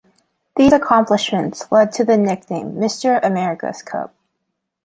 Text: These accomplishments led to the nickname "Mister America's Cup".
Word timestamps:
These 0.55 0.73
accomplishments 0.73 1.71
led 1.71 1.91
to 1.91 2.03
the 2.03 2.17
nickname 2.17 2.79
"Mister 2.79 3.19
America's 3.19 3.83
Cup". 3.83 4.15